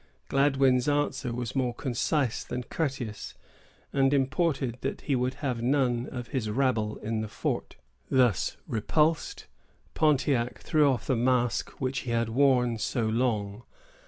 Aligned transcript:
Gladwyn's 0.29 0.89
answer 0.89 1.31
was 1.31 1.55
more 1.55 1.75
concise 1.75 2.43
than 2.43 2.63
courteous, 2.63 3.35
and 3.93 4.15
imported 4.15 4.79
that 4.81 5.01
he 5.01 5.15
would 5.15 5.35
have 5.45 5.61
none 5.61 6.07
of 6.07 6.29
his 6.29 6.49
rabble 6.49 6.97
in 6.97 7.21
the 7.21 7.27
fort. 7.27 7.75
Thus 8.09 8.57
repulsed, 8.67 9.45
Pontiac 9.93 10.57
threw 10.57 10.89
off 10.91 11.05
the 11.05 11.15
mask 11.15 11.69
which 11.79 11.99
he 11.99 12.09
had 12.09 12.29
worn 12.29 12.79
so 12.79 13.05
long. 13.05 13.61